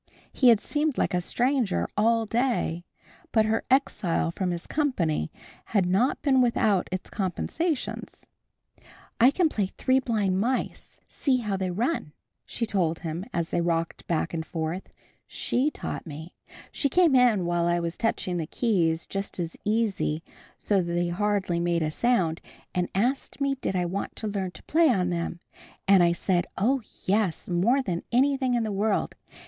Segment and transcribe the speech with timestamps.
[0.33, 2.85] He had seemed like a stranger all day.
[3.31, 5.31] But her exile from his company
[5.65, 8.25] had not been without its compensations.
[9.19, 10.99] "I can play 'Three Blind Mice!
[11.07, 12.13] See how they run!'"
[12.47, 14.89] she told him as they rocked back and forth.
[15.27, 16.33] "She taught me.
[16.71, 20.23] She came in while I was touching the keys just as easy,
[20.57, 22.41] so they hardly made a sound,
[22.73, 25.41] and asked me did I want to learn to play on them.
[25.87, 29.13] And I said oh, yes, more than anything in the world.